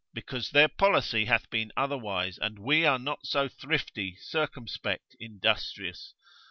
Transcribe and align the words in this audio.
because 0.15 0.49
their 0.49 0.67
policy 0.67 1.25
hath 1.25 1.47
been 1.51 1.71
otherwise, 1.77 2.39
and 2.39 2.57
we 2.57 2.85
are 2.85 2.97
not 2.97 3.23
so 3.23 3.47
thrifty, 3.47 4.15
circumspect, 4.19 5.15
industrious. 5.19 6.15